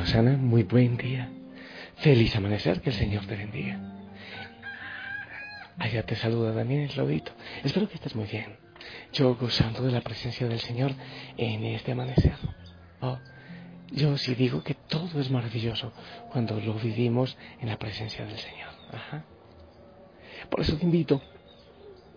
[0.00, 1.30] familia Osana, muy buen día.
[1.96, 3.78] Feliz amanecer, que el Señor te bendiga.
[5.78, 7.32] Allá te saluda Daniel Claudito.
[7.64, 8.56] Espero que estés muy bien.
[9.12, 10.92] Yo gozando de la presencia del Señor
[11.36, 12.36] en este amanecer.
[13.00, 13.18] Oh,
[13.92, 15.92] yo sí digo que todo es maravilloso
[16.30, 18.70] cuando lo vivimos en la presencia del Señor.
[18.92, 19.24] Ajá.
[20.50, 21.20] Por eso te invito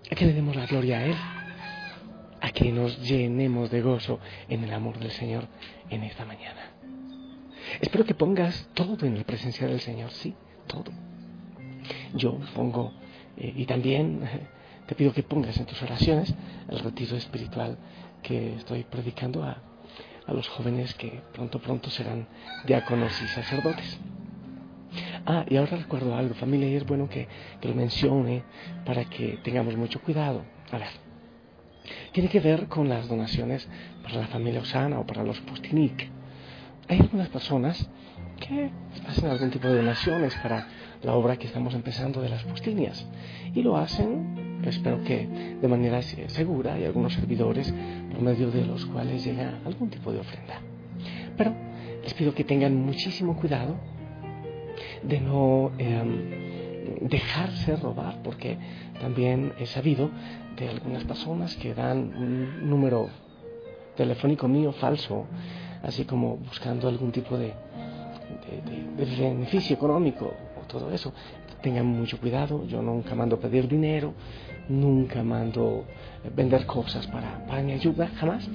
[0.10, 1.16] a que le demos la gloria a Él,
[2.42, 5.48] a que nos llenemos de gozo en el amor del Señor
[5.90, 6.74] en esta mañana.
[7.82, 10.36] Espero que pongas todo en la presencia del Señor, sí,
[10.68, 10.92] todo.
[12.14, 12.94] Yo pongo,
[13.38, 14.22] eh, y también
[14.88, 16.34] te pido que pongas en tus oraciones
[16.70, 17.78] el retiro espiritual
[18.22, 19.58] que estoy predicando a,
[20.26, 22.28] a los jóvenes que pronto, pronto serán
[22.66, 24.00] diáconos y sacerdotes.
[25.26, 27.28] Ah, y ahora recuerdo algo, familia, y es bueno que,
[27.60, 28.44] que lo mencione
[28.86, 30.44] para que tengamos mucho cuidado.
[30.72, 30.90] A ver,
[32.12, 33.68] tiene que ver con las donaciones
[34.04, 36.10] para la familia Osana o para los Postinic
[36.88, 37.90] hay algunas personas
[38.40, 38.72] que
[39.08, 40.68] hacen algún tipo de donaciones para
[41.02, 43.06] la obra que estamos empezando de las postinias
[43.54, 45.28] y lo hacen, espero que
[45.62, 47.74] de manera segura, y algunos servidores
[48.12, 50.60] por medio de los cuales llega algún tipo de ofrenda.
[51.38, 51.54] Pero
[52.04, 53.76] les pido que tengan muchísimo cuidado
[55.04, 58.58] de no eh, dejarse robar, porque
[59.00, 60.10] también he sabido
[60.58, 63.10] de algunas personas que dan un número
[63.96, 65.28] telefónico mío falso
[65.84, 67.54] así como buscando algún tipo de,
[68.98, 71.14] beneficio económico o todo eso.
[71.62, 74.14] Tengan mucho cuidado, yo nunca mando pedir dinero,
[74.68, 75.86] nunca mando
[76.36, 78.50] vender cosas para, para mi ayuda, jamás.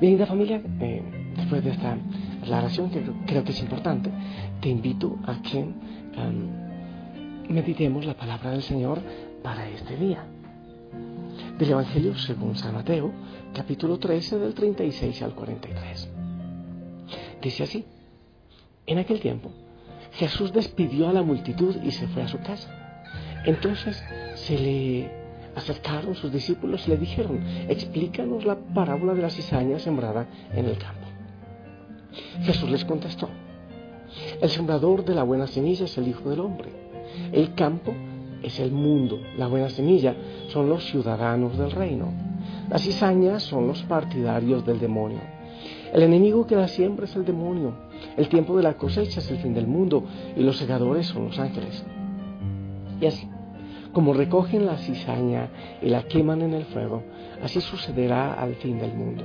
[0.00, 1.02] Bien, linda familia, eh,
[1.36, 1.96] después de esta
[2.42, 4.10] aclaración que creo que es importante,
[4.60, 6.63] te invito a que um,
[7.48, 9.00] meditemos la palabra del Señor
[9.42, 10.24] para este día.
[11.58, 13.12] Del Evangelio según San Mateo,
[13.54, 16.10] capítulo 13, del 36 al 43.
[17.40, 17.84] Dice así,
[18.86, 19.50] en aquel tiempo,
[20.12, 22.70] Jesús despidió a la multitud y se fue a su casa.
[23.44, 24.02] Entonces
[24.34, 25.10] se le
[25.54, 30.78] acercaron sus discípulos y le dijeron, explícanos la parábola de la cizaña sembrada en el
[30.78, 31.06] campo.
[32.42, 33.28] Jesús les contestó,
[34.40, 36.83] el sembrador de la buena semilla es el Hijo del Hombre.
[37.32, 37.94] El campo
[38.42, 40.14] es el mundo, la buena semilla
[40.48, 42.12] son los ciudadanos del reino.
[42.68, 45.20] Las cizañas son los partidarios del demonio.
[45.92, 47.72] El enemigo que da siempre es el demonio.
[48.16, 50.04] El tiempo de la cosecha es el fin del mundo
[50.36, 51.84] y los segadores son los ángeles.
[53.00, 53.28] Y así,
[53.92, 55.48] como recogen la cizaña
[55.80, 57.02] y la queman en el fuego,
[57.42, 59.24] así sucederá al fin del mundo.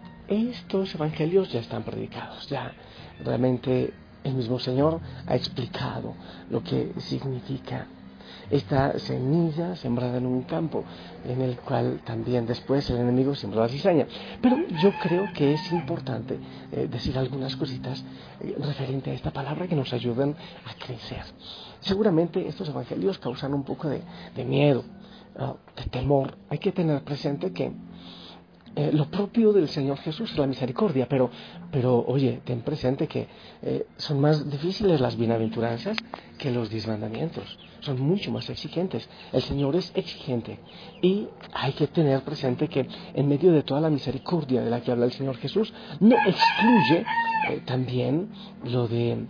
[0.31, 2.71] estos evangelios ya están predicados, ya
[3.23, 3.93] realmente
[4.23, 6.13] el mismo Señor ha explicado
[6.49, 7.87] lo que significa
[8.49, 10.83] esta semilla sembrada en un campo
[11.25, 14.07] en el cual también después el enemigo sembró la cizaña.
[14.41, 16.39] Pero yo creo que es importante
[16.71, 18.03] eh, decir algunas cositas
[18.39, 20.35] eh, referente a esta palabra que nos ayudan
[20.65, 21.23] a crecer.
[21.81, 24.01] Seguramente estos evangelios causan un poco de,
[24.45, 24.83] miedo,
[25.75, 26.37] de temor.
[26.49, 27.71] Hay que tener presente que
[28.73, 31.29] eh, lo propio del Señor Jesús es la misericordia, pero,
[31.71, 33.27] pero oye, ten presente que
[33.61, 35.97] eh, son más difíciles las bienaventuranzas
[36.37, 39.09] que los diez mandamientos, son mucho más exigentes.
[39.33, 40.59] El Señor es exigente
[41.01, 44.91] y hay que tener presente que en medio de toda la misericordia de la que
[44.91, 47.05] habla el Señor Jesús, no excluye
[47.49, 48.29] eh, también
[48.63, 49.25] lo de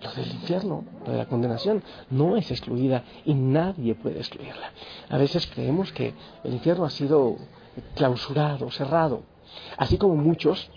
[0.00, 4.72] lo del infierno, lo de la condenación, no es excluida y nadie puede excluirla.
[5.08, 6.14] A veces creemos que
[6.44, 7.36] el infierno ha sido
[7.94, 9.22] clausurado, cerrado.
[9.76, 10.70] Así como muchos,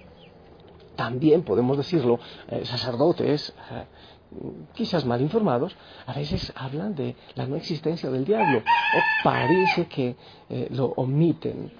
[1.01, 3.85] también podemos decirlo, eh, sacerdotes, eh,
[4.75, 5.75] quizás mal informados,
[6.05, 10.15] a veces hablan de la no existencia del diablo o parece que
[10.47, 11.71] eh, lo omiten.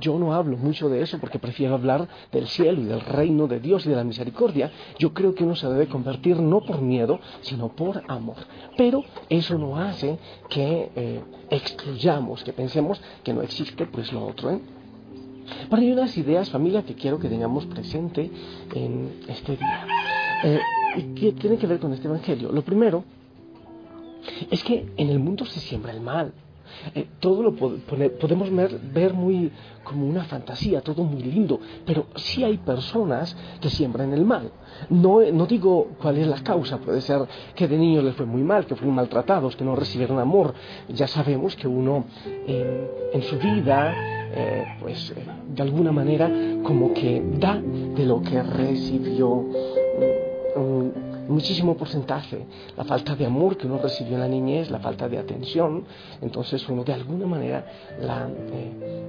[0.00, 3.60] Yo no hablo mucho de eso porque prefiero hablar del cielo y del reino de
[3.60, 4.72] Dios y de la misericordia.
[4.98, 8.38] Yo creo que uno se debe convertir no por miedo, sino por amor.
[8.76, 10.18] Pero eso no hace
[10.50, 14.60] que excluyamos, que pensemos que no existe pues lo otro.
[15.68, 18.30] Pero hay unas ideas, familia, que quiero que tengamos presente
[18.74, 19.86] en este día.
[20.44, 20.60] Eh,
[20.96, 22.52] y que tienen que ver con este Evangelio.
[22.52, 23.04] Lo primero
[24.50, 26.32] es que en el mundo se siembra el mal.
[26.94, 28.50] Eh, todo lo podemos
[28.92, 29.50] ver, muy
[29.84, 34.50] como una fantasía, todo muy lindo, pero sí hay personas que siembran el mal.
[34.90, 38.42] No, no digo cuál es la causa, puede ser que de niños les fue muy
[38.42, 40.54] mal, que fueron maltratados, que no recibieron amor.
[40.88, 42.06] Ya sabemos que uno
[42.46, 43.94] en su vida,
[44.36, 46.30] eh, pues eh, de alguna manera
[46.62, 49.44] como que da de lo que recibió
[51.28, 52.46] muchísimo porcentaje,
[52.76, 55.84] la falta de amor que uno recibió en la niñez, la falta de atención,
[56.20, 57.66] entonces uno de alguna manera
[58.00, 59.02] la, eh,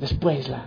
[0.00, 0.66] después la,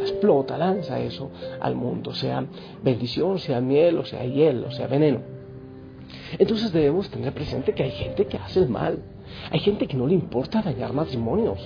[0.00, 2.44] explota, lanza eso al mundo, sea
[2.82, 5.20] bendición, sea miel, o sea hielo, sea veneno.
[6.38, 9.02] Entonces debemos tener presente que hay gente que hace el mal,
[9.50, 11.58] hay gente que no le importa dañar matrimonios,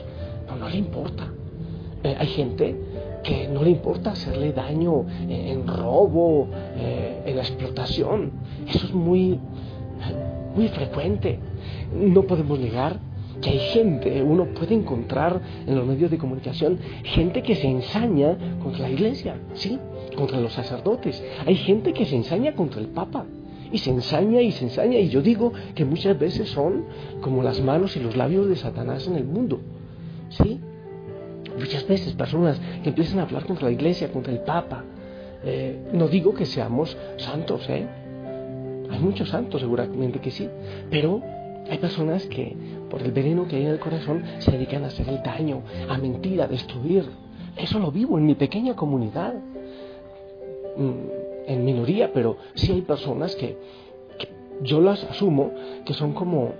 [0.48, 1.30] no, no le importa.
[2.04, 2.76] Eh, hay gente
[3.22, 8.32] que no le importa hacerle daño en, robo, eh, en explotación.
[8.68, 9.38] Eso es muy,
[10.56, 11.38] muy frecuente.
[11.94, 12.98] No podemos negar
[13.40, 18.36] que hay gente, uno puede encontrar en los medios de comunicación gente que se ensaña
[18.62, 19.78] contra la iglesia, ¿sí?
[20.16, 21.22] Contra los sacerdotes.
[21.46, 23.24] Hay gente que se ensaña contra el Papa.
[23.72, 24.98] Y se ensaña y se ensaña.
[24.98, 26.84] Y yo digo que muchas veces son
[27.22, 29.60] como las manos y los labios de Satanás en el mundo.
[30.28, 30.60] ¿Sí?
[31.58, 34.84] Muchas veces personas que empiezan a hablar contra la iglesia, contra el Papa.
[35.44, 37.86] Eh, no digo que seamos santos, ¿eh?
[38.90, 40.48] Hay muchos santos, seguramente que sí,
[40.90, 41.22] pero
[41.68, 42.54] hay personas que,
[42.90, 45.96] por el veneno que hay en el corazón, se dedican a hacer el daño, a
[45.98, 47.04] mentir, a destruir.
[47.56, 49.34] Eso lo vivo en mi pequeña comunidad,
[50.76, 50.92] mm,
[51.46, 53.56] en minoría, pero sí hay personas que
[54.62, 55.52] yo las asumo
[55.84, 56.52] que son como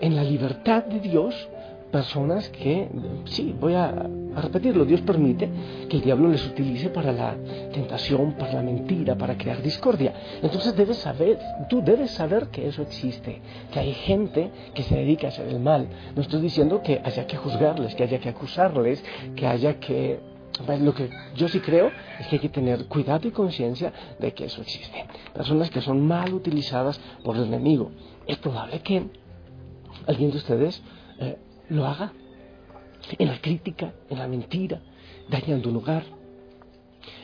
[0.00, 1.48] en la libertad de Dios,
[1.90, 2.88] personas que,
[3.26, 5.50] sí, voy a, repetirlo, Dios permite
[5.88, 7.34] que el diablo les utilice para la
[7.72, 10.12] tentación, para la mentira, para crear discordia.
[10.42, 11.38] Entonces debes saber,
[11.68, 13.40] tú debes saber que eso existe,
[13.72, 15.88] que hay gente que se dedica a hacer el mal.
[16.14, 19.02] No estoy diciendo que haya que juzgarles, que haya que acusarles,
[19.34, 20.20] que haya que...
[20.64, 24.34] Pues, lo que yo sí creo es que hay que tener cuidado y conciencia de
[24.34, 25.06] que eso existe.
[25.32, 27.92] Personas que son mal utilizadas por el enemigo.
[28.26, 29.04] Es probable que
[30.06, 30.82] alguien de ustedes
[31.20, 31.36] eh,
[31.68, 32.12] lo haga.
[33.18, 34.82] En la crítica, en la mentira,
[35.28, 36.04] dañando un hogar,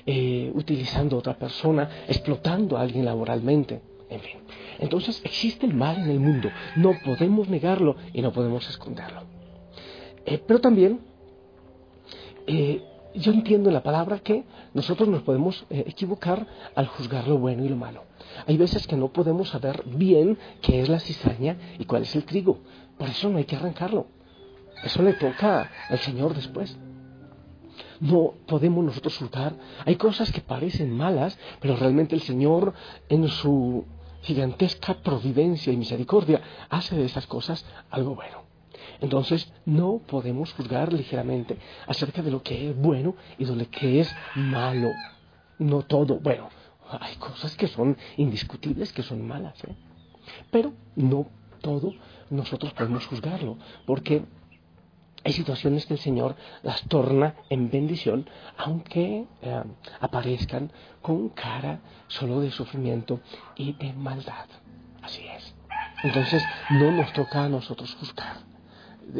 [0.06, 4.36] eh, utilizando a otra persona, explotando a alguien laboralmente, en fin.
[4.78, 9.22] Entonces existe el mal en el mundo, no podemos negarlo y no podemos esconderlo.
[10.26, 11.00] Eh, pero también
[12.46, 12.82] eh,
[13.14, 17.68] yo entiendo en la palabra que nosotros nos podemos equivocar al juzgar lo bueno y
[17.68, 18.04] lo malo.
[18.46, 22.24] Hay veces que no podemos saber bien qué es la cizaña y cuál es el
[22.24, 22.58] trigo.
[22.98, 24.06] Por eso no hay que arrancarlo.
[24.84, 26.76] Eso le toca al Señor después.
[28.00, 29.54] No podemos nosotros juzgar.
[29.86, 32.74] Hay cosas que parecen malas, pero realmente el Señor
[33.08, 33.86] en su
[34.22, 38.44] gigantesca providencia y misericordia hace de esas cosas algo bueno.
[39.00, 44.00] Entonces no podemos juzgar ligeramente acerca de lo que es bueno y de lo que
[44.00, 44.90] es malo.
[45.58, 46.20] No todo.
[46.20, 46.48] Bueno,
[47.00, 49.62] hay cosas que son indiscutibles, que son malas.
[49.64, 49.74] ¿eh?
[50.50, 51.26] Pero no
[51.60, 51.92] todo
[52.30, 54.24] nosotros podemos juzgarlo, porque
[55.24, 58.28] Hay situaciones que el Señor las torna en bendición,
[58.58, 59.62] aunque eh,
[60.00, 63.20] aparezcan con cara solo de sufrimiento
[63.56, 64.46] y de maldad.
[65.02, 65.54] Así es.
[66.02, 68.36] Entonces, no nos toca a nosotros juzgar.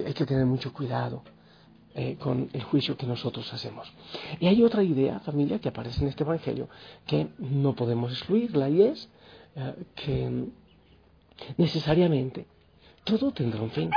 [0.06, 1.22] Hay que tener mucho cuidado
[1.94, 3.90] eh, con el juicio que nosotros hacemos.
[4.40, 6.68] Y hay otra idea, familia, que aparece en este Evangelio,
[7.06, 9.08] que no podemos excluirla, y es
[9.56, 10.48] eh, que
[11.56, 12.46] necesariamente
[13.04, 13.90] todo tendrá un fin.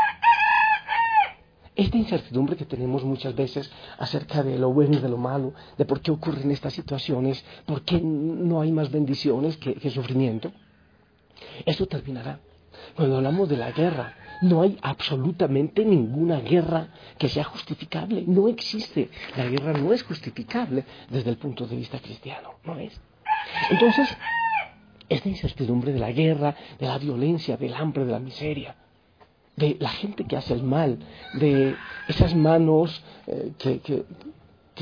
[1.77, 5.85] Esta incertidumbre que tenemos muchas veces acerca de lo bueno y de lo malo, de
[5.85, 10.51] por qué ocurren estas situaciones, por qué no hay más bendiciones que, que sufrimiento,
[11.67, 12.39] eso terminará.
[12.95, 16.87] Cuando hablamos de la guerra, no hay absolutamente ninguna guerra
[17.19, 18.23] que sea justificable.
[18.25, 19.11] No existe.
[19.35, 22.55] La guerra no es justificable desde el punto de vista cristiano.
[22.63, 22.99] No es.
[23.69, 24.09] Entonces,
[25.09, 28.75] esta incertidumbre de la guerra, de la violencia, del hambre, de la miseria,
[29.57, 30.99] de la gente que hace el mal,
[31.33, 31.75] de
[32.07, 34.05] esas manos eh, que, que,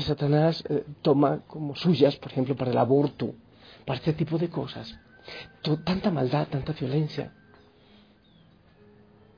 [0.02, 3.34] Satanás eh, toma como suyas, por ejemplo, para el aborto,
[3.86, 4.94] para este tipo de cosas.
[5.84, 7.32] tanta maldad, tanta violencia,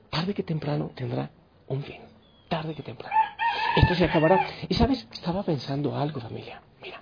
[0.09, 1.31] tarde que temprano tendrá
[1.67, 2.01] un fin.
[2.49, 3.15] Tarde que temprano.
[3.77, 4.45] Esto se acabará.
[4.67, 6.61] Y sabes, estaba pensando algo, familia.
[6.81, 7.01] Mira,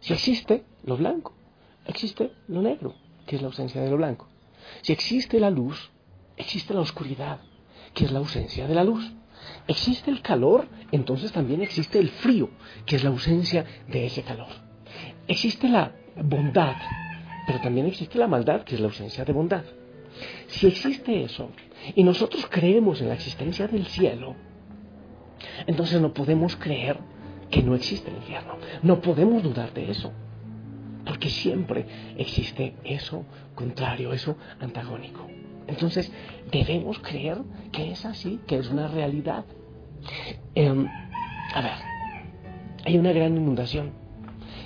[0.00, 1.34] si existe lo blanco,
[1.86, 2.94] existe lo negro,
[3.26, 4.26] que es la ausencia de lo blanco.
[4.82, 5.92] Si existe la luz,
[6.36, 7.40] existe la oscuridad,
[7.94, 9.12] que es la ausencia de la luz.
[9.66, 12.50] Existe el calor, entonces también existe el frío,
[12.84, 14.48] que es la ausencia de ese calor.
[15.28, 16.76] Existe la bondad,
[17.46, 19.64] pero también existe la maldad, que es la ausencia de bondad.
[20.48, 21.50] Si existe eso,
[21.94, 24.34] y nosotros creemos en la existencia del cielo,
[25.66, 26.98] entonces no podemos creer
[27.50, 28.56] que no existe el infierno.
[28.82, 30.12] No podemos dudar de eso.
[31.04, 33.24] Porque siempre existe eso
[33.54, 35.28] contrario, eso antagónico.
[35.66, 36.12] Entonces
[36.50, 37.38] debemos creer
[37.72, 39.44] que es así, que es una realidad.
[40.54, 40.86] Em,
[41.54, 41.72] a ver,
[42.84, 43.90] hay una gran inundación.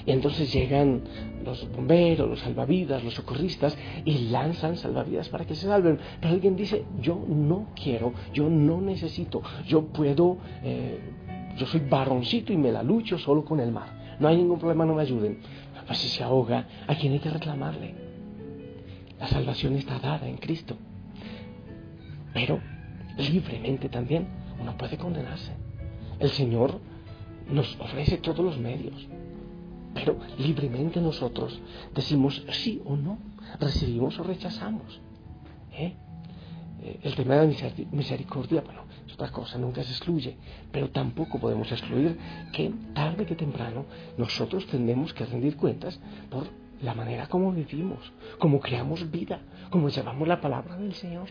[0.07, 1.03] Y entonces llegan
[1.45, 5.99] los bomberos, los salvavidas, los socorristas y lanzan salvavidas para que se salven.
[6.21, 11.01] Pero alguien dice, yo no quiero, yo no necesito, yo puedo, eh,
[11.57, 14.17] yo soy varoncito y me la lucho solo con el mar.
[14.19, 15.39] No hay ningún problema, no me ayuden.
[15.87, 17.95] Pues si se ahoga, ¿a quién hay que reclamarle?
[19.19, 20.77] La salvación está dada en Cristo.
[22.33, 22.61] Pero
[23.17, 24.29] libremente también
[24.61, 25.53] uno puede condenarse.
[26.19, 26.81] El Señor
[27.51, 29.09] nos ofrece todos los medios.
[29.95, 31.61] Pero libremente nosotros
[31.95, 33.19] decimos sí o no,
[33.59, 35.01] recibimos o rechazamos.
[35.73, 35.95] ¿Eh?
[36.83, 40.37] Eh, el tema de la misericordia, bueno, es otra cosa, nunca se excluye,
[40.71, 42.17] pero tampoco podemos excluir
[42.53, 43.85] que tarde que temprano
[44.17, 46.47] nosotros tendremos que rendir cuentas por
[46.83, 51.29] la manera como vivimos, como creamos vida, como llevamos la palabra del Señor.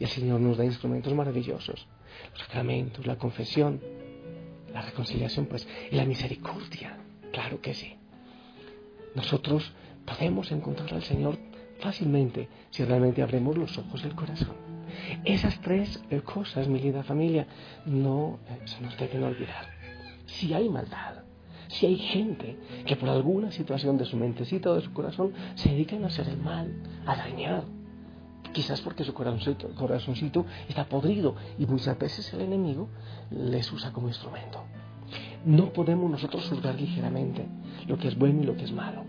[0.00, 1.86] Y el Señor nos da instrumentos maravillosos,
[2.32, 3.80] los sacramentos, la confesión,
[4.72, 6.98] la reconciliación, pues, y la misericordia.
[7.30, 7.94] Claro que sí.
[9.14, 9.72] Nosotros
[10.06, 11.38] podemos encontrar al Señor
[11.80, 14.54] fácilmente si realmente abrimos los ojos del corazón.
[15.24, 17.46] Esas tres eh, cosas, mi linda familia,
[17.84, 19.68] no eh, se nos deben olvidar.
[20.26, 21.24] Si hay maldad,
[21.68, 25.68] si hay gente que por alguna situación de su mentecita o de su corazón se
[25.68, 26.72] dedican a hacer el mal,
[27.06, 27.64] a dañar,
[28.52, 32.88] quizás porque su corazoncito, está podrido y muchas veces el enemigo
[33.30, 34.64] les usa como instrumento.
[35.44, 37.46] No podemos nosotros juzgar ligeramente
[37.86, 39.04] lo que es bueno y lo que es malo.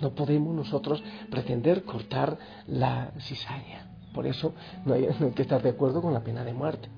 [0.00, 3.86] No podemos nosotros pretender cortar la cizaña.
[4.14, 6.88] Por eso no hay, que estar de acuerdo con la pena de muerte.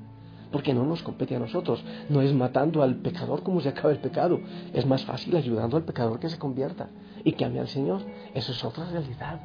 [0.52, 1.82] Porque no nos compete a nosotros.
[2.10, 4.40] No es matando al pecador como se acaba el pecado.
[4.72, 6.90] Es más fácil ayudando al pecador que se convierta
[7.24, 8.02] y que ame al Señor.
[8.34, 9.40] Eso es otra realidad.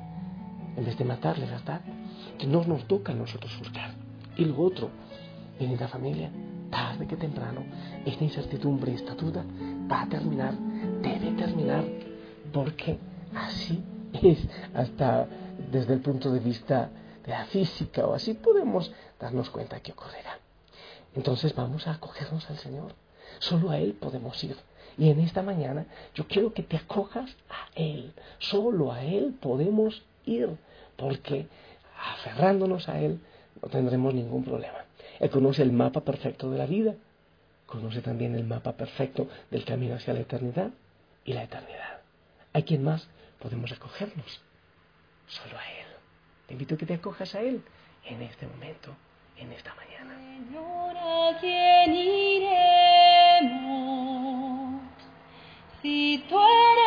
[0.75, 1.81] En vez de matarle, ¿verdad?
[2.37, 3.91] Que no nos toca a nosotros juzgar.
[4.35, 4.89] Y lo otro,
[5.59, 6.29] la familia,
[6.69, 7.63] tarde que temprano,
[8.05, 9.43] esta incertidumbre, esta duda
[9.91, 10.53] va a terminar,
[11.01, 11.83] debe terminar,
[12.53, 12.99] porque
[13.33, 14.39] así es,
[14.73, 15.27] hasta
[15.71, 16.89] desde el punto de vista
[17.25, 20.39] de la física o así podemos darnos cuenta que ocurrirá.
[21.15, 22.93] Entonces vamos a acogernos al Señor.
[23.39, 24.55] Solo a Él podemos ir.
[24.97, 28.13] Y en esta mañana yo quiero que te acojas a Él.
[28.39, 30.57] Solo a Él podemos ir.
[30.95, 31.47] Porque
[31.97, 33.19] aferrándonos a Él
[33.61, 34.85] no tendremos ningún problema.
[35.19, 36.95] Él conoce el mapa perfecto de la vida,
[37.65, 40.71] conoce también el mapa perfecto del camino hacia la eternidad
[41.25, 42.01] y la eternidad.
[42.53, 43.07] ¿A quién más
[43.39, 44.41] podemos acogernos?
[45.27, 45.87] Solo a Él.
[46.47, 47.63] Te invito a que te acojas a Él
[48.05, 48.95] en este momento,
[49.37, 50.15] en esta mañana.
[50.17, 52.77] Señor, ¿a quién iremos
[55.81, 56.86] si tú eres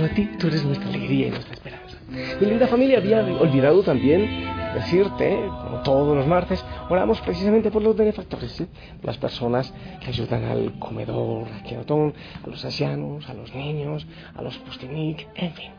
[0.00, 1.98] Solo a ti, tú eres nuestra alegría y nuestra esperanza.
[2.08, 7.94] Mi linda familia, había olvidado también decirte, como todos los martes, oramos precisamente por los
[7.94, 8.66] benefactores, ¿sí?
[9.02, 14.40] las personas que ayudan al comedor, a Quinotón, a los ancianos, a los niños, a
[14.40, 15.70] los postinic, en fin.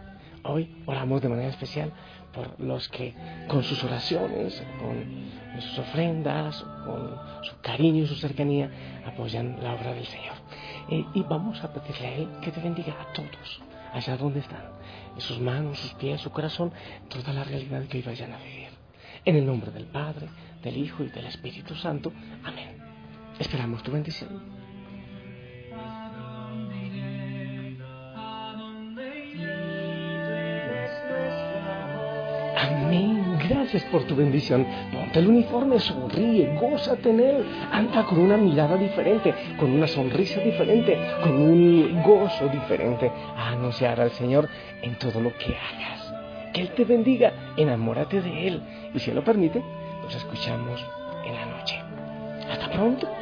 [0.44, 1.92] Hoy oramos de manera especial
[2.32, 3.16] por los que
[3.48, 8.70] con sus oraciones, con sus ofrendas, con su cariño y su cercanía
[9.04, 10.36] apoyan la obra del Señor.
[10.90, 14.64] Eh, y vamos a pedirle a Él que te bendiga a todos, allá donde están,
[15.16, 16.72] en sus manos, sus pies, su corazón,
[17.10, 18.70] toda la realidad que hoy vayan a vivir.
[19.26, 20.28] En el nombre del Padre,
[20.64, 22.12] del Hijo y del Espíritu Santo.
[22.44, 22.78] Amén.
[23.40, 24.42] Esperamos tu bendición.
[32.58, 33.31] Amén.
[33.52, 34.66] Gracias por tu bendición.
[34.94, 37.46] Ponte el uniforme, sonríe, gózate en él.
[37.70, 44.00] Anda con una mirada diferente, con una sonrisa diferente, con un gozo diferente a anunciar
[44.00, 44.48] al Señor
[44.82, 46.14] en todo lo que hagas.
[46.54, 48.62] Que Él te bendiga, enamórate de Él.
[48.94, 49.62] Y si Él lo permite,
[50.02, 50.82] nos escuchamos
[51.26, 51.78] en la noche.
[52.50, 53.21] Hasta pronto.